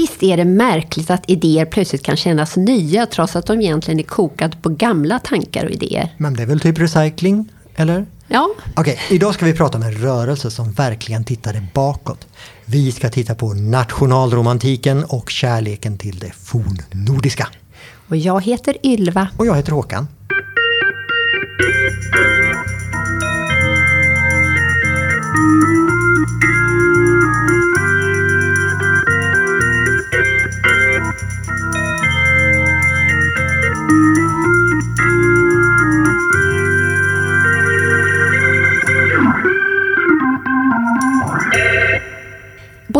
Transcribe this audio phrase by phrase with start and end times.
[0.00, 4.04] Visst är det märkligt att idéer plötsligt kan kännas nya trots att de egentligen är
[4.04, 6.14] kokade på gamla tankar och idéer?
[6.16, 8.06] Men det är väl typ recycling, eller?
[8.28, 12.26] Ja, Okej, idag ska vi prata om en rörelse som verkligen tittade bakåt.
[12.64, 17.48] Vi ska titta på nationalromantiken och kärleken till det fornnordiska.
[18.08, 19.28] och jag heter Ylva.
[19.36, 20.06] Och jag heter Håkan.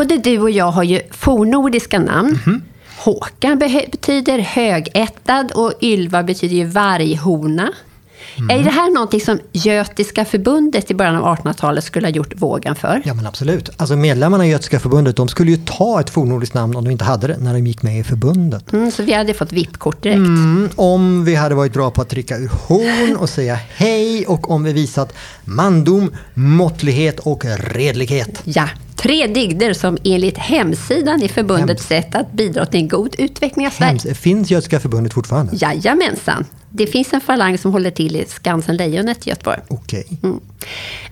[0.00, 2.38] Både du och jag har ju fornnordiska namn.
[2.98, 7.68] Håkan behe- betyder högättad och Ylva betyder ju varghona.
[8.36, 12.74] Är det här någonting som Götiska förbundet i början av 1800-talet skulle ha gjort vågen
[12.74, 13.02] för?
[13.04, 13.70] Ja men absolut.
[13.76, 17.04] Alltså medlemmarna i Götiska förbundet de skulle ju ta ett fornnordiskt namn om de inte
[17.04, 18.72] hade det när de gick med i förbundet.
[18.72, 20.16] Mm, så vi hade fått VIP-kort direkt.
[20.16, 24.50] Mm, om vi hade varit bra på att trycka ur horn och säga hej och
[24.50, 25.12] om vi visat
[25.44, 28.42] mandom, måttlighet och redlighet.
[28.44, 33.66] Ja, tre dygder som enligt hemsidan i förbundets sätt att bidra till en god utveckling
[33.66, 34.00] av Sverige.
[34.04, 35.52] Hems, finns Götiska förbundet fortfarande?
[35.56, 36.44] Jajamensan.
[36.70, 39.58] Det finns en falang som håller till i Skansen-Lejonet i Göteborg.
[39.68, 40.06] Okej.
[40.22, 40.40] Mm.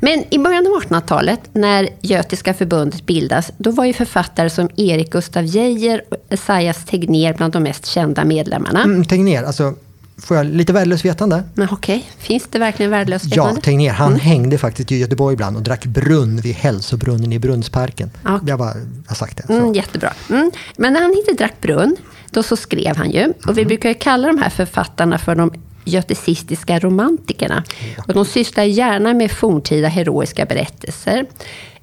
[0.01, 5.11] Men i början av 1800-talet, när Götiska förbundet bildas, då var ju författare som Erik
[5.11, 8.83] Gustaf Geijer och Esaias Tegnér bland de mest kända medlemmarna.
[8.83, 9.75] Mm, Tegnér, alltså
[10.19, 11.45] får jag lite värdelöst vetande?
[11.55, 13.61] Men okej, finns det verkligen värdelöst Ja, vetande?
[13.61, 18.11] Tegnér, han hängde faktiskt i Göteborg ibland och drack brunn vid hälsobrunnen i Brunnsparken.
[18.25, 18.41] Ja.
[18.47, 18.75] Jag bara
[19.07, 19.53] har sagt det.
[19.55, 20.13] Mm, jättebra.
[20.31, 20.51] Mm.
[20.77, 21.97] Men när han inte drack brunn,
[22.31, 23.33] då så skrev han ju.
[23.47, 25.53] Och vi brukar ju kalla de här författarna för de
[25.85, 27.65] göticistiska romantikerna.
[28.07, 31.27] Och de sysslar gärna med forntida heroiska berättelser.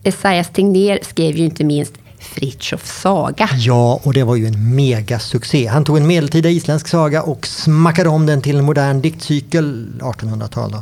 [0.04, 1.94] Esaias Tegnér skrev ju inte minst
[2.34, 3.50] Fritjofs saga.
[3.58, 5.68] Ja, och det var ju en megasuccé.
[5.68, 10.72] Han tog en medeltida isländsk saga och smackade om den till en modern diktcykel, 1800-tal
[10.72, 10.78] då.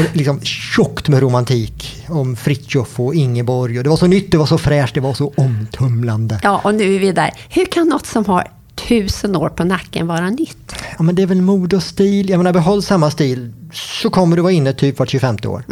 [0.00, 3.78] Och liksom tjockt med romantik om Fritjof och Ingeborg.
[3.78, 6.40] Och det var så nytt, det var så fräscht, det var så omtumlande.
[6.42, 7.30] Ja, och nu är vi där.
[7.48, 10.72] Hur kan något som har tusen år på nacken vara nytt?
[10.98, 12.30] Ja, men det är väl mode och stil.
[12.30, 15.64] Jag menar, behåll samma stil så kommer du vara inne typ vart 25 år.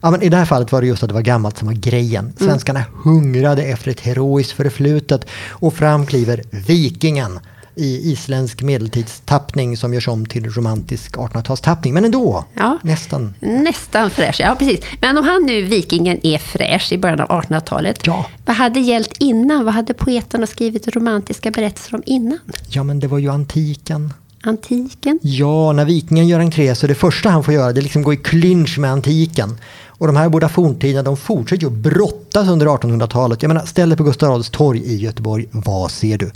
[0.00, 1.74] Ja, men I det här fallet var det just att det var gammalt som var
[1.74, 2.32] grejen.
[2.38, 7.38] Svenskarna hungrade efter ett heroiskt förflutet och fram kliver vikingen
[7.76, 11.92] i isländsk medeltidstappning som görs om till romantisk 1800-talstappning.
[11.92, 12.78] Men ändå, Ja.
[12.82, 13.34] nästan.
[13.40, 14.80] Nästan fräsch, ja precis.
[15.00, 18.06] Men om han nu, vikingen, är fräsch i början av 1800-talet.
[18.06, 18.26] Ja.
[18.46, 19.64] Vad hade gällt innan?
[19.64, 22.38] Vad hade poeterna skrivit romantiska berättelser om innan?
[22.68, 24.12] Ja, men det var ju antiken.
[24.42, 25.18] Antiken?
[25.22, 28.12] Ja, när vikingen gör entré så det första han får göra det är liksom gå
[28.12, 29.58] i clinch med antiken.
[29.86, 33.42] Och de här båda forntiderna de fortsätter ju att brottas under 1800-talet.
[33.42, 36.30] Jag menar, ställ dig på Gustav Adolfs torg i Göteborg, vad ser du?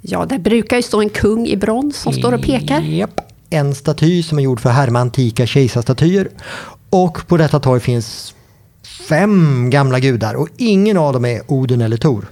[0.00, 2.80] Ja, där brukar ju stå en kung i brons som står och pekar.
[2.80, 3.20] Japp.
[3.50, 6.28] En staty som är gjord för att härma antika kejsarstatyer.
[6.90, 8.34] Och på detta torg finns
[9.08, 12.28] fem gamla gudar och ingen av dem är Oden eller Tor.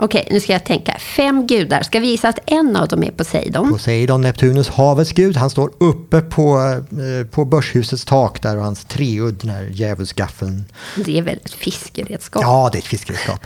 [0.00, 0.96] Okej, nu ska jag tänka.
[0.98, 1.82] Fem gudar.
[1.82, 3.70] Ska vi gissa att en av dem är Poseidon?
[3.70, 5.36] Poseidon, Neptunus, havets gud.
[5.36, 6.58] Han står uppe på,
[6.90, 10.64] eh, på börshusets tak där och hans treudd, den här djävulsgaffeln.
[10.96, 12.42] Det är väl ett fiskeredskap?
[12.42, 13.40] Ja, det är ett fiskeredskap.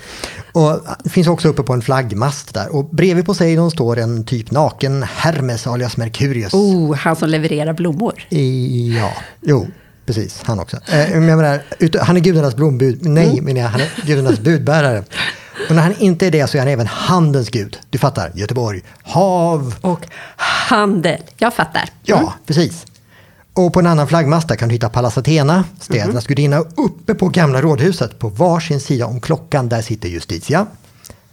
[0.53, 2.75] Och det finns också uppe på en flaggmast där.
[2.75, 6.55] Och bredvid Poseidon står en typ naken Hermes alias Merkurius.
[6.55, 8.27] Oh, han som levererar blommor.
[8.29, 9.67] I, ja, jo,
[10.07, 10.41] precis.
[10.43, 10.77] Han också.
[10.93, 11.63] Eh, menar,
[12.01, 12.99] han är gudarnas blombud.
[13.07, 13.69] Nej, menar jag.
[13.69, 15.05] Han är gudarnas budbärare.
[15.69, 17.79] Och när han inte är det så är han även handens gud.
[17.91, 19.75] Du fattar, Göteborg, hav.
[19.81, 21.21] Och handel.
[21.37, 21.89] Jag fattar.
[22.03, 22.87] Ja, precis.
[23.55, 26.61] Och på en annan flaggmast där kan du hitta Pallas Athena, städernas gudinna.
[26.61, 30.67] Och Uppe på gamla rådhuset, på varsin sida om klockan, där sitter Justitia,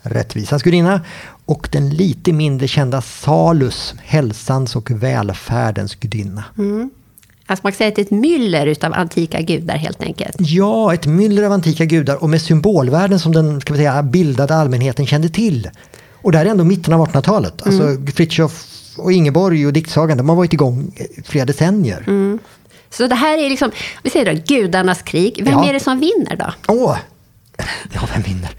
[0.02, 1.02] rättvisans gudinna.
[1.46, 6.44] Och den lite mindre kända Salus, hälsans och välfärdens gudinna.
[7.50, 10.36] Alltså man kan säga att det är ett myller utav antika gudar helt enkelt.
[10.40, 14.56] Ja, ett myller av antika gudar och med symbolvärden som den ska vi säga, bildade
[14.56, 15.70] allmänheten kände till.
[16.22, 17.68] Och det här är ändå mitten av 1800-talet.
[17.68, 18.66] Alltså Fritiof
[18.98, 20.92] och Ingeborg och diktsagan, de har varit igång
[21.26, 22.06] flera decennier.
[22.90, 23.72] Så det här är liksom,
[24.04, 25.42] vi säger då, gudarnas krig.
[25.44, 25.70] Vem Ja.
[25.70, 26.54] är det som vinner då?
[26.74, 26.98] Åh!
[27.94, 28.50] Ja, vem vinner?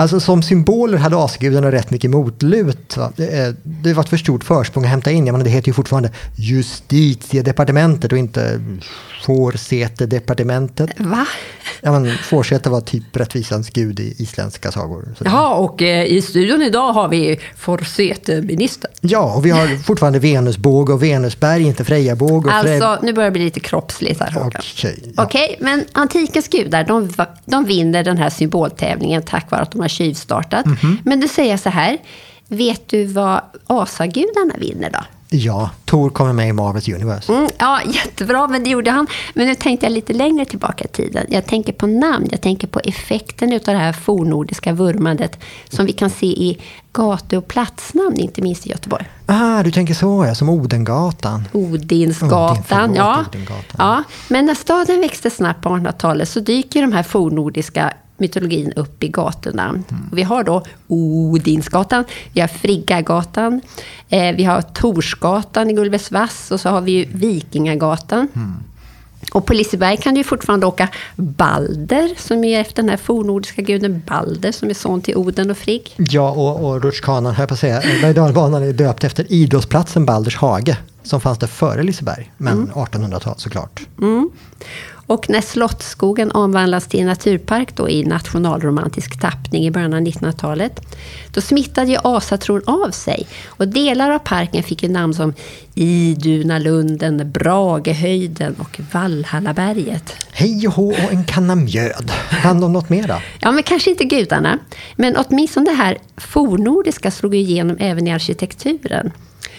[0.00, 2.96] Alltså som symboler hade asgudarna rätt mycket motlut.
[2.96, 3.12] Va?
[3.16, 5.26] Det, eh, det var ett för stort försprång att hämta in.
[5.26, 8.60] Jag menar, det heter ju fortfarande justitiedepartementet och inte
[9.26, 10.90] fårsetedepartementet.
[11.00, 11.26] Va?
[11.80, 15.14] Ja, men fårsete var typ rättvisans gud i isländska sagor.
[15.18, 18.90] Så- Jaha, och eh, i studion idag har vi Forsete-ministern.
[19.00, 22.48] Ja, och vi har fortfarande Venusbåge och Venusberg, inte Frejabåge.
[22.48, 24.62] Och Frej- Alltså, nu börjar det bli lite kroppsligt här Håkan.
[24.76, 25.22] Okej, ja.
[25.24, 27.10] Okej, men antikens gudar, de,
[27.44, 30.66] de vinner den här symboltävlingen tack vare att de har tjuvstartat.
[30.66, 30.98] Mhm.
[31.04, 31.98] Men du säger så här,
[32.48, 34.98] Vet du vad asagudarna vinner då?
[35.30, 37.32] Ja, Tor kommer med i Marvels Universe.
[37.32, 39.06] Mm, ja, jättebra, men det gjorde han.
[39.34, 41.26] Men nu tänkte jag lite längre tillbaka i tiden.
[41.28, 45.38] Jag tänker på namn, jag tänker på effekten av det här fornordiska vurmandet
[45.68, 46.58] som vi kan se i
[46.92, 49.08] gatu och platsnamn, inte minst i Göteborg.
[49.26, 51.44] Ah, du tänker så ja, som Odengatan.
[51.52, 53.24] Odinsgatan, Odin, ja.
[53.28, 53.76] Odingatan.
[53.78, 54.02] ja.
[54.28, 59.08] Men när staden växte snabbt på 1800-talet så dyker de här fornordiska mytologin upp i
[59.08, 59.82] gatorna.
[60.10, 63.60] Och vi har då Odinsgatan, vi har Friggagatan,
[64.08, 68.28] eh, vi har Torsgatan i Gullbergsvass och så har vi ju Vikingagatan.
[69.32, 73.62] Och på Liseberg kan du ju fortfarande åka Balder, som är efter den här fornordiska
[73.62, 75.94] guden Balder, som är son till Oden och Frigg.
[75.96, 77.82] Ja, och, och rutschkanan, höll jag på att säga.
[78.02, 80.76] Berg dalbanan är döpt efter idrottsplatsen Balders hage.
[81.02, 83.86] Som fanns där före Liseberg, men 1800-tal såklart.
[83.98, 84.30] Mm.
[85.08, 90.80] Och när Slottsskogen omvandlas till naturpark då i nationalromantisk tappning i början av 1900-talet,
[91.32, 93.26] då smittade ju asatron av sig.
[93.46, 95.34] Och delar av parken fick ju namn som
[95.74, 100.26] Idunalunden, Bragehöjden och Vallhallaberget.
[100.32, 102.12] Hej och hå och en kanna mjöd.
[102.42, 103.22] Kan de något mera?
[103.38, 104.58] Ja, men kanske inte gudarna.
[104.96, 109.12] Men åtminstone det här fornordiska slog igenom även i arkitekturen.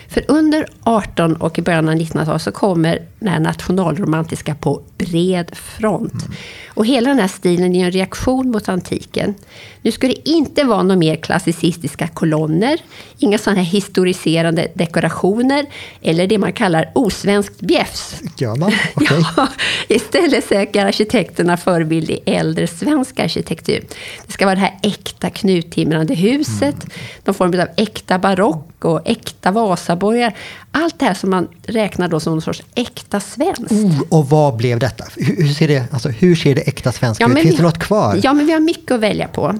[0.09, 5.51] För under 18 och i början av 1900-talet så kommer det här nationalromantiska på bred
[5.55, 6.25] front.
[6.67, 9.35] Och hela den här stilen är en reaktion mot antiken.
[9.81, 12.79] Nu ska det inte vara några mer klassicistiska kolonner,
[13.17, 15.65] inga sådana här historiserande dekorationer
[16.01, 18.21] eller det man kallar osvenskt bjäfs.
[18.37, 18.71] Gör man?
[18.95, 19.25] Okej.
[19.37, 19.47] Ja,
[19.87, 23.83] istället söker arkitekterna förebild i äldre svensk arkitektur.
[24.27, 26.75] Det ska vara det här äkta knuttimrande huset,
[27.25, 29.51] någon form av äkta barock och äkta
[29.99, 30.33] Vasaborgar.
[30.71, 33.71] Allt det här som man räknar då som någon sorts äkta svenskt.
[33.71, 35.05] Oh, och vad blev detta?
[35.15, 37.29] Hur, ser det, alltså, hur ser det äkta svenska ut?
[37.29, 38.19] men Finns vi det något kvar?
[38.23, 39.55] Ja, men vi har mycket att välja på.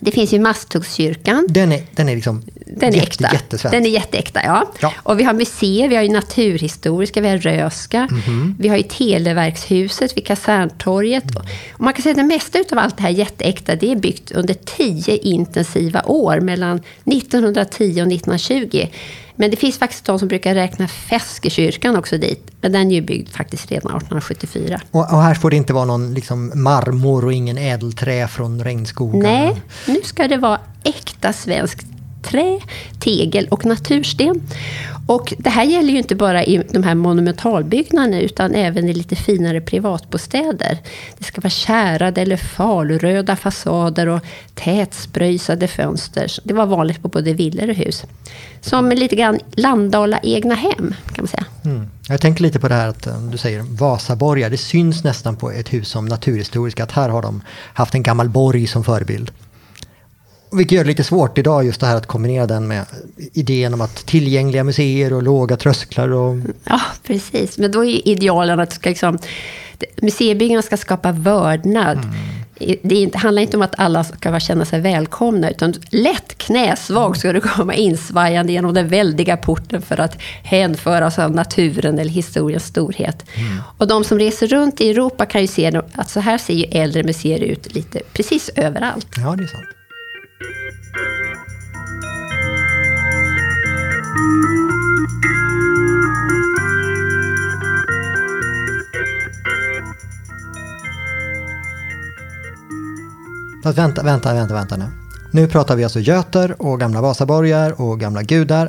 [0.00, 1.46] Det finns ju Masthuggskyrkan.
[1.50, 3.28] Den är, den är liksom Den är jätte, äkta.
[3.32, 3.72] jättesvensk.
[3.76, 4.72] Den är jätteäkta, ja.
[4.80, 4.92] Ja.
[5.02, 8.56] Och vi har museer, vi har ju Naturhistoriska, vi har Röska, Mhm.
[8.58, 11.24] vi har ju Televerkshuset, vid Kaserntorget.
[11.74, 14.32] Och man kan säga att det mesta av allt det här jätteäkta, det är byggt
[14.32, 18.86] under tio intensiva år, mellan 1910 och 1920.
[19.40, 22.50] Men det finns faktiskt de som brukar räkna Feskekyrkan också dit.
[22.60, 24.80] Men den är ju byggd faktiskt redan 1874.
[24.90, 29.20] Och, och här får det inte vara någon liksom, marmor och ingen ädelträ från regnskogen.
[29.20, 31.86] Nej, nu ska det vara äkta svenskt
[32.22, 32.60] trä,
[33.00, 34.42] tegel och natursten.
[35.08, 39.16] Och det här gäller ju inte bara i de här monumentalbyggnaderna utan även i lite
[39.16, 40.78] finare privatbostäder.
[41.18, 44.20] Det ska vara kärade eller faluröda fasader och
[44.54, 46.32] tätspröjsade fönster.
[46.44, 48.04] Det var vanligt på både villor och hus.
[48.60, 51.44] Som lite grann Landala egna hem kan man säga.
[51.64, 51.90] Mm.
[52.08, 54.50] Jag tänker lite på det här att eh, du säger Vasaborgar.
[54.50, 57.42] Det syns nästan på ett hus som Naturhistoriska att här har de
[57.74, 59.30] haft en gammal borg som förebild.
[60.52, 62.84] Vilket gör det lite svårt idag just det här att kombinera den med
[63.32, 67.58] idén om att tillgängliga museer och låga trösklar och Ja, precis.
[67.58, 69.18] Men då är ju idealen att ska liksom,
[70.02, 71.98] museibyggnaderna ska skapa vördnad.
[72.60, 77.16] I- Det handlar inte om att alla ska vara- känna sig välkomna, utan lätt knäsvag
[77.16, 82.64] ska du komma insvajande genom den väldiga porten för att hänföras av naturen eller historiens
[82.66, 83.24] storhet.
[83.78, 86.64] Och de som reser runt i Europa kan ju se att så här ser ju
[86.64, 89.06] äldre museer ut lite precis överallt.
[89.16, 89.64] ja, det är sant.
[103.62, 104.84] Fast vänta, vänta, vänta, vänta nu.
[105.30, 108.66] Nu pratar vi alltså göter och gamla Vasaborgar och gamla gudar.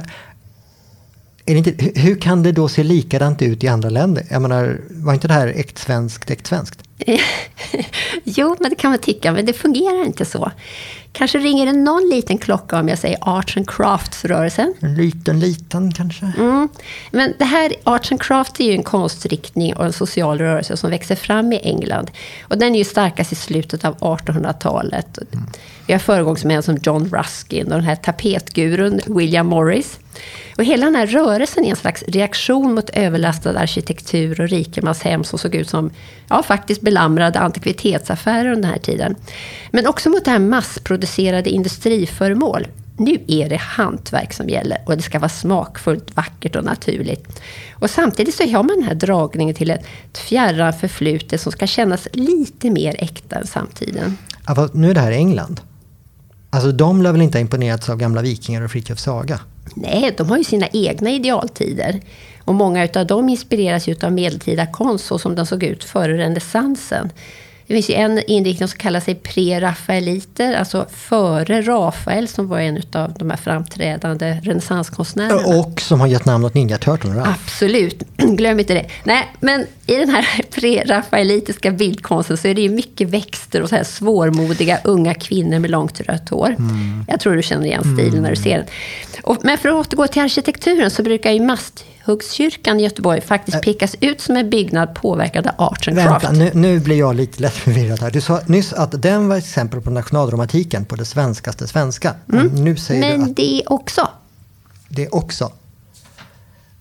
[1.45, 4.25] Är det inte, hur- hur kan det då se likadant ut i andra länder?
[4.29, 6.88] Jag menar, var inte det här äkt svenskt, äkt svenskt?
[8.23, 10.51] Jo, men det kan man tycka, men det fungerar inte så.
[11.11, 14.73] Kanske ringer det någon liten klocka om jag säger Arts and Crafts-rörelsen.
[14.79, 16.31] En liten, liten kanske?
[16.37, 16.69] Mm.
[17.11, 20.89] Men det här, Arts and Crafts är ju en konstriktning och en social rörelse som
[20.89, 22.11] växer fram i England.
[22.41, 25.19] Och den är ju starkast i slutet av 1800-talet.
[25.89, 29.99] Vi har föregångsmän som John Ruskin och den här tapetgurun William Morris.
[30.57, 35.39] Och hela den här rörelsen är en slags reaktion mot överlastad arkitektur och rikemanshem som
[35.39, 35.91] såg ut som
[36.27, 39.15] ja, faktiskt belamrade antikvitetsaffärer under den här tiden.
[39.71, 42.67] Men också mot det här massproducerade industriföremål.
[42.97, 47.41] Nu är det hantverk som gäller och det ska vara smakfullt, vackert och naturligt.
[47.73, 52.07] Och samtidigt så har man den här dragningen till ett fjärran förflutet som ska kännas
[52.13, 54.17] lite mer äkta än samtiden.
[54.47, 55.61] Ja, nu är det här England.
[56.49, 59.39] Alltså de lär väl inte ha imponerats av gamla vikingar och Fritjofs Saga?
[59.75, 62.01] Nej, de har ju sina egna idealtider.
[62.45, 66.17] Och många utav dem inspireras ju av medeltida konst så som den såg ut före
[66.17, 67.11] renässansen.
[67.69, 72.81] Det finns ju en inriktning som kallar sig pre-rafaeliter, alltså före Rafael som var en
[72.93, 75.59] av de här framträdande renässanskonstnärerna.
[75.59, 77.17] Och som har gett namn åt Ninja Turtles.
[77.25, 78.85] Absolut, glöm inte det.
[79.03, 83.75] Nej, men i den här pre-rafaelitiska bildkonsten så är det ju mycket växter och så
[83.75, 86.55] här svårmodiga unga kvinnor med långt rött hår.
[86.59, 87.05] Mm.
[87.07, 88.23] Jag tror du känner igen stilen mm.
[88.23, 88.67] när du ser den.
[89.23, 91.39] Och, men för att återgå till arkitekturen så brukar ju
[92.09, 93.61] Masthuggskyrkan i Göteborg faktiskt äh.
[93.61, 96.37] pekas ut som en byggnad påverkad av arts and Vänta, craft.
[96.37, 98.11] Nu, nu blir jag lite lätt förvirrad här.
[98.11, 102.15] Du sa nyss att den var ett exempel på nationalromantiken, på det svenskaste svenska.
[102.33, 102.47] Mm.
[102.47, 104.09] Nu säger men du att det också.
[104.89, 105.51] Det också.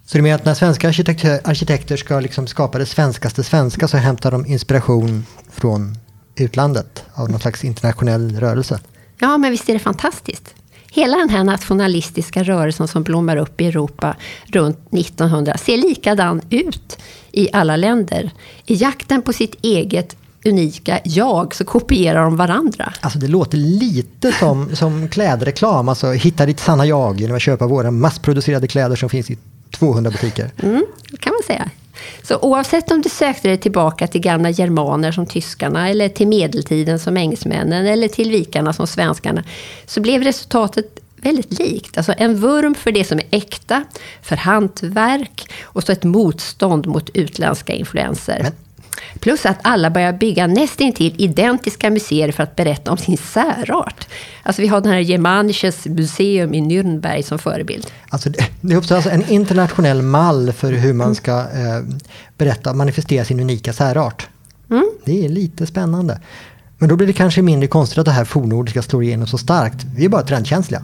[0.06, 3.97] Så du menar att när svenska arkitekter, arkitekter ska liksom skapa det svenskaste svenska så
[3.97, 5.99] hämtar de inspiration från
[6.37, 8.80] utlandet av någon slags internationell rörelse?
[9.18, 10.54] Ja, men visst är det fantastiskt.
[10.99, 16.99] Hela den här nationalistiska rörelsen som blommar upp i Europa runt 1900 ser likadan ut
[17.33, 18.31] i alla länder.
[18.67, 22.93] I jakten på sitt eget unika jag så kopierar de varandra.
[23.00, 25.88] Alltså det låter lite som, som klädreklam.
[25.88, 29.38] Alltså hitta ditt sanna jag genom att köpa våra massproducerade kläder som finns i
[29.71, 30.50] 200 butiker.
[30.62, 31.71] Mm, det kan man säga.
[32.23, 36.99] Så oavsett om du sökte dig tillbaka till gamla germaner som tyskarna, eller till medeltiden
[36.99, 39.45] som engelsmännen, eller till vikarna som svenskarna,
[39.87, 41.99] så blev resultatet väldigt likt.
[41.99, 43.85] Alltså en vurm för det som är äkta,
[44.23, 48.40] för hantverk och så ett motstånd mot utländska influenser.
[48.43, 48.52] Men
[49.21, 54.09] Plus att alla börjar bygga nästintill identiska museer för att berätta om sin särart.
[54.43, 57.87] Alltså vi har den här Germanisches museum i Nürnberg som förebild.
[58.09, 61.83] Alltså det, det uppstår alltså en internationell mall för hur man ska eh,
[62.37, 64.28] berätta, manifestera sin unika särart.
[64.71, 64.90] Mm.
[65.05, 66.21] Det är lite spännande.
[66.78, 69.85] Men då blir det kanske mindre konstigt att det här fornnordiska slår igenom så starkt.
[69.97, 70.83] Vi är bara trendkänsliga.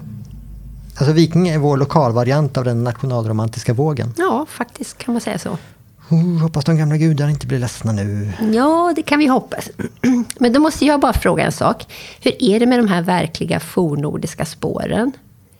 [0.96, 4.14] Alltså Viking är vår lokalvariant av den nationalromantiska vågen.
[4.16, 5.58] Ja, faktiskt kan man säga så.
[6.08, 8.32] Oh, hoppas de gamla gudarna inte blir ledsna nu.
[8.52, 9.70] Ja, det kan vi hoppas.
[10.38, 11.86] Men då måste jag bara fråga en sak.
[12.20, 15.12] Hur är det med de här verkliga fornordiska spåren?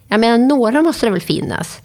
[0.08, 1.80] Jag menar, några måste det väl finnas?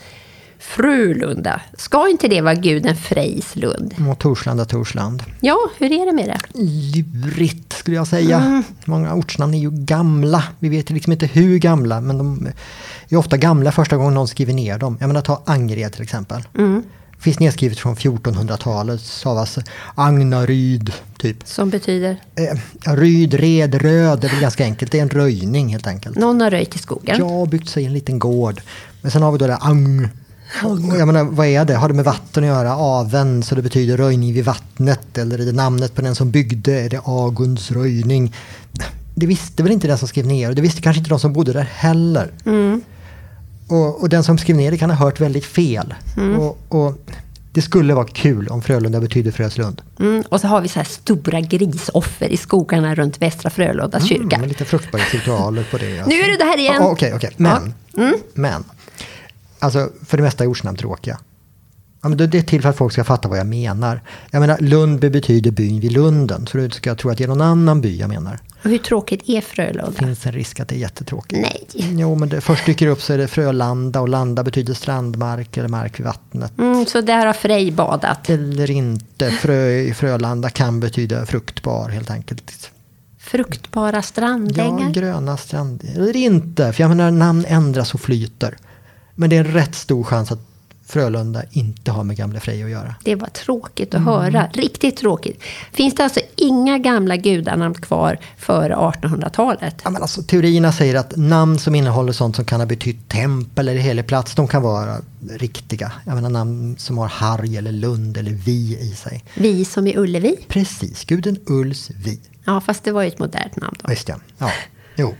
[0.59, 3.95] Frölunda, ska inte det vara guden Frejs lund?
[4.11, 5.23] Och Torslanda, Torsland.
[5.41, 6.61] Ja, hur är det med det?
[6.63, 8.37] Lurigt skulle jag säga.
[8.37, 8.63] Mm.
[8.85, 10.43] Många ortsnamn är ju gamla.
[10.59, 12.47] Vi vet liksom inte hur gamla, men de
[13.09, 14.97] är ofta gamla första gången någon skriver ner dem.
[14.99, 16.41] Jag menar, ta Angered till exempel.
[16.57, 16.83] Mm
[17.19, 19.59] finns nedskrivet från 1400-talet, stavas
[19.95, 20.93] Agnaryd.
[21.17, 21.37] Typ.
[21.43, 22.17] Som betyder?
[22.35, 24.91] Eh, ryd, red, röd, det är väl ganska enkelt.
[24.91, 26.17] Det är en röjning helt enkelt.
[26.17, 27.15] Någon har röjt i skogen?
[27.19, 28.61] Ja, byggt sig en liten gård.
[29.01, 30.09] Men sen har vi då det ang.
[30.97, 31.75] Jag menar, vad är det?
[31.75, 32.75] Har det med vatten att göra?
[32.75, 35.17] Aven, så det betyder röjning vid vattnet.
[35.17, 36.81] Eller är det namnet på den som byggde?
[36.81, 38.35] Är det Aguns röjning?
[39.15, 40.53] Det visste väl inte den som skrev ner.
[40.53, 42.31] Det visste kanske inte de som bodde där heller.
[42.45, 42.81] Mm.
[43.69, 45.93] Och, och, den som skrev ner det kan ha hört väldigt fel.
[46.17, 46.39] Mm.
[46.39, 46.97] Och, och,
[47.51, 49.81] det skulle vara kul om Frölunda betyder Fröslund.
[49.99, 54.29] Mm, och så har vi så här stora grisoffer i skogarna runt Västra Frölundas mm,
[54.29, 54.45] kyrka.
[54.45, 55.99] Lite fruktbarhetsritualer på det.
[55.99, 56.09] Alltså.
[56.09, 56.81] Nu är det det här igen.
[56.81, 57.13] Okej, okej.
[57.13, 57.31] Okay, okay.
[57.37, 58.03] Men, ja.
[58.03, 58.19] mm.
[58.33, 58.63] men.
[59.59, 61.19] Alltså, för det mesta är ortsnamn tråkiga.
[62.01, 64.01] Ja, men det är till för att folk ska fatta vad jag menar.
[64.31, 66.47] Jag menar, Lundby betyder byn vid Lunden.
[66.47, 68.39] Så du ska tro att det är någon annan by jag menar.
[68.63, 69.91] Och hur tråkigt är Frölunda?
[69.91, 71.41] Det finns en risk att det är jättetråkigt.
[71.41, 71.67] Nej.
[71.73, 75.57] Jo, men det, först dyker det upp så är det Frölanda och landa betyder strandmark
[75.57, 76.57] eller mark vid vattnet.
[76.57, 78.29] Mm, så där har Frej badat?
[78.29, 79.31] Eller inte.
[79.31, 82.71] Frö Frölanda kan betyda fruktbar helt enkelt.
[83.19, 84.85] Fruktbara strandängar?
[84.85, 85.95] Ja, gröna strandängar.
[85.95, 88.57] Eller inte, för jag menar namn ändras och flyter.
[89.15, 90.48] Men det är en rätt stor chans att
[90.89, 92.95] Frölunda inte har med gamla Frej att göra.
[93.03, 94.07] Det var tråkigt att mm.
[94.07, 94.49] höra.
[94.53, 95.41] Riktigt tråkigt.
[95.71, 99.75] Finns det alltså inga gamla gudanamn kvar före 1800-talet?
[99.83, 103.67] Ja, men alltså, teorierna säger att namn som innehåller sånt som kan ha betytt tempel
[103.67, 104.97] eller helig plats, de kan vara
[105.29, 105.91] riktiga.
[106.05, 109.23] Jag menar namn som har Harg eller Lund eller Vi i sig.
[109.33, 110.35] Vi som i Ullevi?
[110.47, 112.19] Precis, guden Ulls Vi.
[112.45, 113.91] Ja, fast det var ju ett modernt namn då.
[113.91, 114.15] Just ja.
[114.37, 114.51] ja.
[114.95, 115.15] Jo.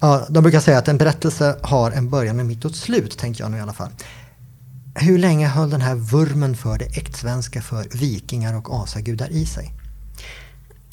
[0.00, 3.18] Ja, de brukar säga att en berättelse har en början med mitt och ett slut,
[3.18, 3.90] tänker jag nu i alla fall.
[5.00, 9.72] Hur länge höll den här vurmen för det äktsvenska för vikingar och asagudar i sig?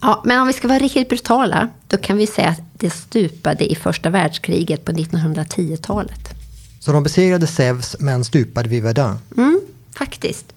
[0.01, 3.71] Ja, men om vi ska vara riktigt brutala, då kan vi säga att det stupade
[3.71, 6.29] i första världskriget på 1910-talet.
[6.79, 9.17] Så de besegrade Zeus men stupade vid Verdun?
[9.37, 9.61] Mm,
[9.95, 10.53] faktiskt.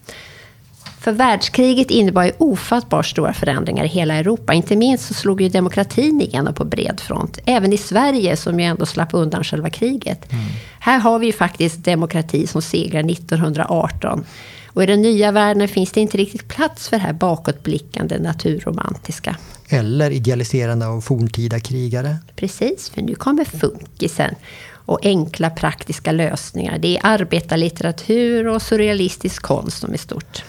[1.08, 4.54] För världskriget innebar ju ofattbart stora förändringar i hela Europa.
[4.54, 7.38] Inte minst så slog ju demokratin igenom på bred front.
[7.44, 10.32] Även i Sverige som ju ändå slapp undan själva kriget.
[10.32, 10.44] Mm.
[10.80, 14.24] Här har vi ju faktiskt demokrati som segrar 1918.
[14.66, 19.36] Och i den nya världen finns det inte riktigt plats för det här bakåtblickande naturromantiska.
[19.68, 22.16] Eller idealiserande av forntida krigare.
[22.36, 24.34] Precis, för nu kommer funkisen
[24.72, 26.78] och enkla praktiska lösningar.
[26.78, 30.42] Det är arbetarlitteratur och surrealistisk konst som är stort.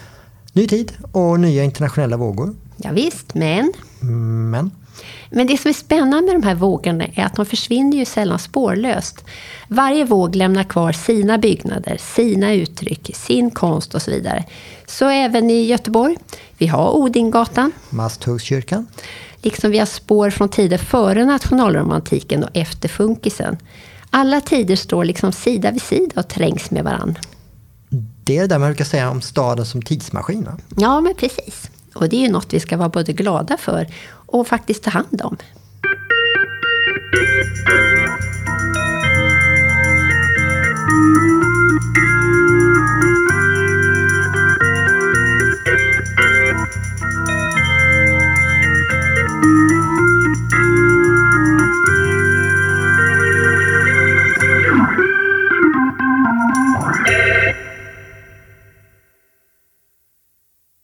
[0.52, 2.54] Ny tid och nya internationella vågor.
[2.76, 3.72] Ja, visst, men...
[4.50, 4.70] Men?
[5.30, 8.38] Men det som är spännande med de här vågorna är att de försvinner ju sällan
[8.38, 9.24] spårlöst.
[9.68, 14.44] Varje våg lämnar kvar sina byggnader, sina uttryck, sin konst och så vidare.
[14.86, 16.16] Så även i Göteborg.
[16.58, 17.72] Vi har Odingatan.
[17.90, 18.86] Masthuggskyrkan.
[19.42, 23.58] Liksom vi har spår från tider före nationalromantiken och efter funkisen.
[24.10, 27.18] Alla tider står liksom sida vid sida och trängs med varann.
[28.24, 30.44] Det är det där man brukar säga om staden som tidsmaskin.
[30.44, 30.56] Va?
[30.76, 31.70] Ja, men precis.
[31.94, 33.86] Och det är ju något vi ska vara både glada för
[34.26, 35.36] och faktiskt ta hand om.